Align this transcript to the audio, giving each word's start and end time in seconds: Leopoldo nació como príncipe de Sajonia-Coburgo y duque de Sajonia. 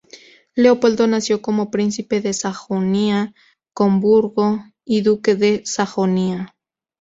Leopoldo 0.55 1.05
nació 1.05 1.43
como 1.43 1.69
príncipe 1.69 2.21
de 2.21 2.33
Sajonia-Coburgo 2.33 4.63
y 4.83 5.01
duque 5.01 5.35
de 5.35 5.61
Sajonia. 5.63 6.55